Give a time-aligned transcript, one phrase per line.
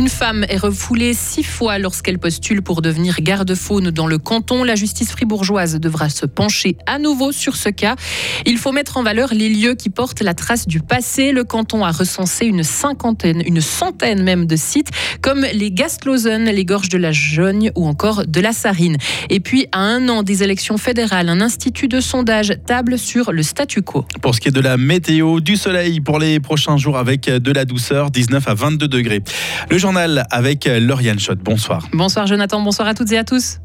[0.00, 4.64] Une femme est refoulée six fois lorsqu'elle postule pour devenir garde-faune dans le canton.
[4.64, 7.96] La justice fribourgeoise devra se pencher à nouveau sur ce cas.
[8.46, 11.32] Il faut mettre en valeur les lieux qui portent la trace du passé.
[11.32, 14.90] Le canton a recensé une cinquantaine, une centaine même de sites,
[15.22, 18.96] comme les Gastlosen, les Gorges de la Jogne ou encore de la Sarine.
[19.28, 23.42] Et puis, à un an des élections fédérales, un institut de sondage table sur le
[23.42, 24.04] statu quo.
[24.22, 27.52] Pour ce qui est de la météo, du soleil pour les prochains jours avec de
[27.52, 29.22] la douceur, 19 à 22 degrés.
[29.70, 31.38] Le journal avec Lauriane Schott.
[31.42, 31.88] Bonsoir.
[31.92, 33.58] Bonsoir Jonathan, bonsoir à toutes et à tous.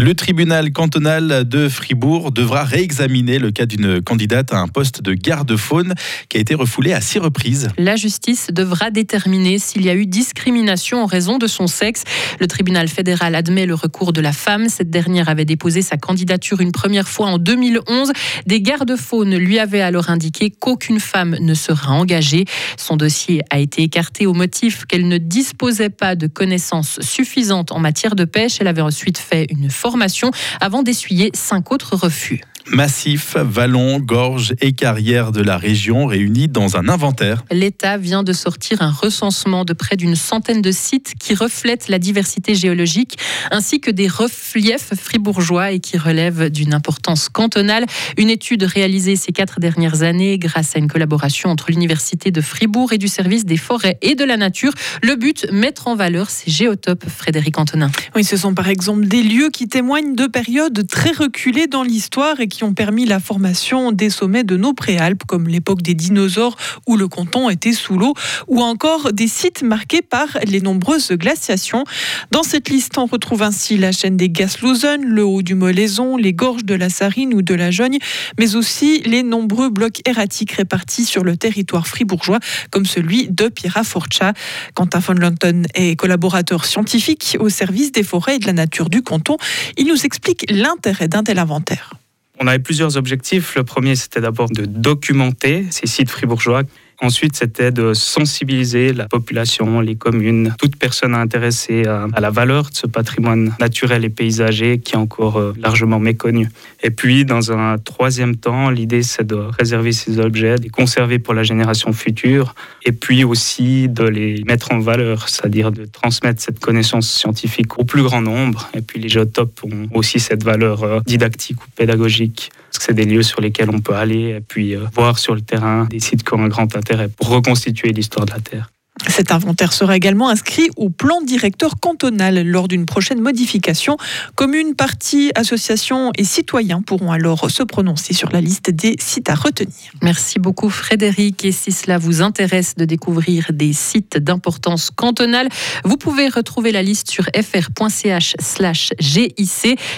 [0.00, 5.12] Le tribunal cantonal de Fribourg devra réexaminer le cas d'une candidate à un poste de
[5.12, 5.94] garde-faune
[6.30, 7.68] qui a été refoulée à six reprises.
[7.76, 12.04] La justice devra déterminer s'il y a eu discrimination en raison de son sexe.
[12.40, 14.68] Le tribunal fédéral admet le recours de la femme.
[14.70, 18.12] Cette dernière avait déposé sa candidature une première fois en 2011.
[18.46, 22.46] Des gardes-faunes lui avaient alors indiqué qu'aucune femme ne sera engagée.
[22.78, 27.78] Son dossier a été écarté au motif qu'elle ne disposait pas de connaissances suffisantes en
[27.78, 28.56] matière de pêche.
[28.58, 30.30] Elle avait ensuite fait une formation
[30.60, 32.40] avant d'essuyer cinq autres refus.
[32.66, 37.44] Massifs, vallons, gorges et carrières de la région réunis dans un inventaire.
[37.50, 41.98] L'État vient de sortir un recensement de près d'une centaine de sites qui reflètent la
[41.98, 43.18] diversité géologique
[43.50, 47.86] ainsi que des reliefs fribourgeois et qui relèvent d'une importance cantonale.
[48.16, 52.92] Une étude réalisée ces quatre dernières années grâce à une collaboration entre l'Université de Fribourg
[52.92, 54.72] et du service des forêts et de la nature.
[55.02, 57.90] Le but, mettre en valeur ces géotopes, Frédéric Antonin.
[58.14, 62.40] Oui, ce sont par exemple des lieux qui témoignent de périodes très reculées dans l'histoire
[62.40, 66.56] et qui ont permis la formation des sommets de nos préalpes, comme l'époque des dinosaures
[66.86, 68.14] où le canton était sous l'eau,
[68.46, 71.84] ou encore des sites marqués par les nombreuses glaciations.
[72.30, 76.34] Dans cette liste, on retrouve ainsi la chaîne des Gaslousen, le haut du Molaison, les
[76.34, 77.98] gorges de la Sarine ou de la Jogne,
[78.38, 83.82] mais aussi les nombreux blocs erratiques répartis sur le territoire fribourgeois, comme celui de Pierra
[83.82, 84.34] Forcha.
[84.74, 89.02] Quentin von Lanton est collaborateur scientifique au service des forêts et de la nature du
[89.02, 89.36] canton.
[89.78, 92.01] Il nous explique l'intérêt d'un tel inventaire.
[92.40, 93.54] On avait plusieurs objectifs.
[93.56, 96.62] Le premier, c'était d'abord de documenter ces sites fribourgeois
[97.02, 102.76] Ensuite, c'était de sensibiliser la population, les communes, toute personne intéressée à, la valeur de
[102.76, 106.48] ce patrimoine naturel et paysager qui est encore euh, largement méconnu.
[106.84, 111.18] Et puis, dans un troisième temps, l'idée, c'est de réserver ces objets, de les conserver
[111.18, 112.54] pour la génération future,
[112.84, 117.84] et puis aussi de les mettre en valeur, c'est-à-dire de transmettre cette connaissance scientifique au
[117.84, 118.70] plus grand nombre.
[118.74, 122.94] Et puis, les géotopes ont aussi cette valeur euh, didactique ou pédagogique parce que c'est
[122.94, 126.00] des lieux sur lesquels on peut aller et puis euh, voir sur le terrain des
[126.00, 128.70] sites qui ont un grand intérêt pour reconstituer l'histoire de la Terre.
[129.08, 133.96] Cet inventaire sera également inscrit au plan directeur cantonal lors d'une prochaine modification.
[134.34, 139.34] Communes, partis, associations et citoyens pourront alors se prononcer sur la liste des sites à
[139.34, 139.74] retenir.
[140.02, 141.44] Merci beaucoup Frédéric.
[141.44, 145.48] Et si cela vous intéresse de découvrir des sites d'importance cantonale,
[145.84, 147.72] vous pouvez retrouver la liste sur fr.ch/gic.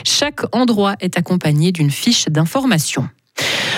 [0.04, 3.08] Chaque endroit est accompagné d'une fiche d'information.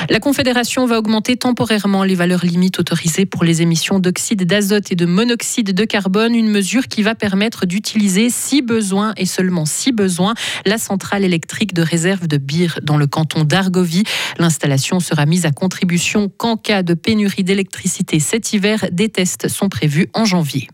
[0.09, 4.95] La Confédération va augmenter temporairement les valeurs limites autorisées pour les émissions d'oxyde d'azote et
[4.95, 9.91] de monoxyde de carbone, une mesure qui va permettre d'utiliser, si besoin et seulement si
[9.91, 10.35] besoin,
[10.65, 14.05] la centrale électrique de réserve de Bire dans le canton d'Argovie.
[14.39, 18.87] L'installation sera mise à contribution qu'en cas de pénurie d'électricité cet hiver.
[18.93, 20.69] Des tests sont prévus en janvier.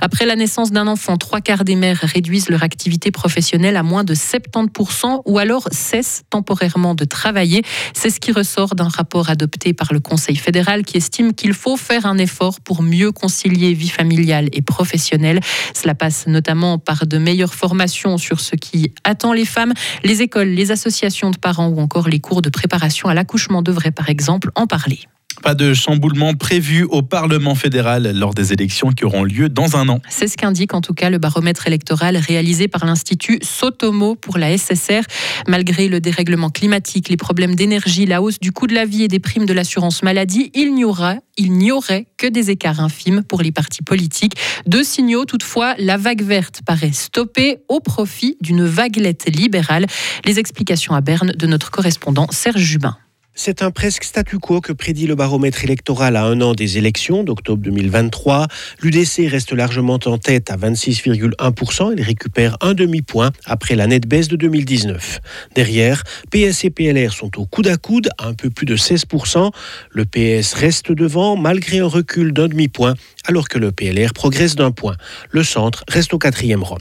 [0.00, 4.04] Après la naissance d'un enfant, trois quarts des mères réduisent leur activité professionnelle à moins
[4.04, 7.62] de 70% ou alors cessent temporairement de travailler.
[7.94, 11.76] C'est ce qui ressort d'un rapport adopté par le Conseil fédéral qui estime qu'il faut
[11.76, 15.40] faire un effort pour mieux concilier vie familiale et professionnelle.
[15.74, 19.72] Cela passe notamment par de meilleures formations sur ce qui attend les femmes.
[20.04, 23.90] Les écoles, les associations de parents ou encore les cours de préparation à l'accouchement devraient
[23.90, 25.00] par exemple en parler.
[25.42, 29.88] Pas de chamboulement prévu au Parlement fédéral lors des élections qui auront lieu dans un
[29.88, 30.00] an.
[30.08, 34.56] C'est ce qu'indique en tout cas le baromètre électoral réalisé par l'Institut Sotomo pour la
[34.56, 35.02] SSR.
[35.46, 39.08] Malgré le dérèglement climatique, les problèmes d'énergie, la hausse du coût de la vie et
[39.08, 43.22] des primes de l'assurance maladie, il n'y aura, il n'y aurait que des écarts infimes
[43.22, 44.34] pour les partis politiques.
[44.66, 49.86] Deux signaux toutefois, la vague verte paraît stoppée au profit d'une vaguelette libérale.
[50.24, 52.96] Les explications à Berne de notre correspondant Serge Jubin.
[53.38, 57.22] C'est un presque statu quo que prédit le baromètre électoral à un an des élections
[57.22, 58.46] d'octobre 2023.
[58.80, 61.92] L'UDC reste largement en tête à 26,1%.
[61.94, 65.20] Il récupère un demi-point après la nette baisse de 2019.
[65.54, 69.50] Derrière, PS et PLR sont au coude à coude à un peu plus de 16%.
[69.90, 72.94] Le PS reste devant malgré un recul d'un demi-point
[73.26, 74.96] alors que le PLR progresse d'un point.
[75.30, 76.78] Le centre reste au quatrième rang.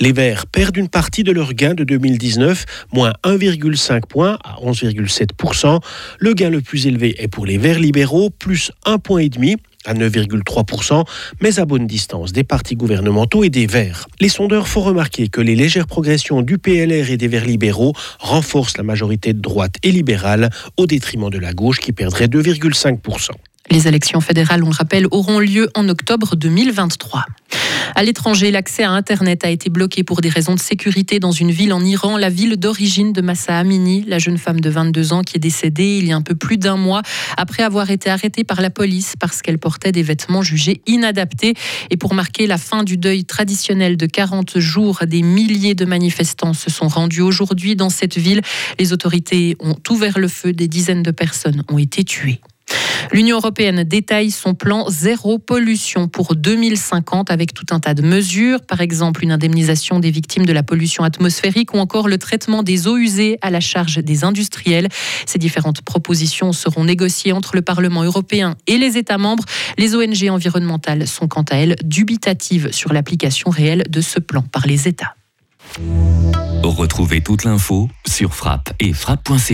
[0.00, 5.80] Les Verts perdent une partie de leur gain de 2019, moins 1,5 points à 11,7%.
[6.18, 9.28] Le gain le plus élevé est pour les Verts libéraux, plus 1,5 point
[9.84, 11.04] à 9,3%,
[11.40, 14.06] mais à bonne distance des partis gouvernementaux et des Verts.
[14.20, 18.76] Les sondeurs font remarquer que les légères progressions du PLR et des Verts libéraux renforcent
[18.76, 23.30] la majorité de droite et libérale au détriment de la gauche qui perdrait 2,5%.
[23.70, 27.24] Les élections fédérales, on le rappelle, auront lieu en octobre 2023.
[27.94, 31.50] À l'étranger, l'accès à Internet a été bloqué pour des raisons de sécurité dans une
[31.50, 35.22] ville en Iran, la ville d'origine de Massa Amini, la jeune femme de 22 ans
[35.22, 37.02] qui est décédée il y a un peu plus d'un mois
[37.36, 41.54] après avoir été arrêtée par la police parce qu'elle portait des vêtements jugés inadaptés.
[41.90, 46.54] Et pour marquer la fin du deuil traditionnel de 40 jours, des milliers de manifestants
[46.54, 48.42] se sont rendus aujourd'hui dans cette ville.
[48.78, 52.40] Les autorités ont ouvert le feu, des dizaines de personnes ont été tuées.
[53.12, 58.60] L'Union européenne détaille son plan zéro pollution pour 2050 avec tout un tas de mesures,
[58.62, 62.86] par exemple une indemnisation des victimes de la pollution atmosphérique ou encore le traitement des
[62.86, 64.88] eaux usées à la charge des industriels.
[65.26, 69.44] Ces différentes propositions seront négociées entre le Parlement européen et les États membres.
[69.76, 74.66] Les ONG environnementales sont quant à elles dubitatives sur l'application réelle de ce plan par
[74.66, 75.14] les États.
[76.62, 79.50] Retrouvez toute l'info sur frappe et frappe.ch.